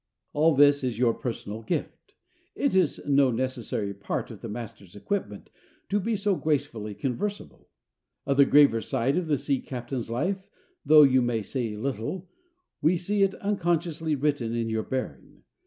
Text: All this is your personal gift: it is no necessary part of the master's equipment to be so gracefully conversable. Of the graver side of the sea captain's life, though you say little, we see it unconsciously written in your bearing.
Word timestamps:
All 0.33 0.55
this 0.55 0.83
is 0.83 0.97
your 0.97 1.13
personal 1.13 1.61
gift: 1.61 2.15
it 2.55 2.75
is 2.75 2.99
no 3.05 3.29
necessary 3.29 3.93
part 3.93 4.31
of 4.31 4.41
the 4.41 4.49
master's 4.49 4.95
equipment 4.95 5.51
to 5.89 5.99
be 5.99 6.15
so 6.15 6.35
gracefully 6.35 6.95
conversable. 6.95 7.69
Of 8.25 8.37
the 8.37 8.45
graver 8.45 8.81
side 8.81 9.15
of 9.15 9.27
the 9.27 9.37
sea 9.37 9.59
captain's 9.59 10.09
life, 10.09 10.49
though 10.83 11.03
you 11.03 11.43
say 11.43 11.77
little, 11.77 12.27
we 12.81 12.97
see 12.97 13.21
it 13.21 13.35
unconsciously 13.35 14.15
written 14.15 14.55
in 14.55 14.71
your 14.71 14.81
bearing. 14.81 15.43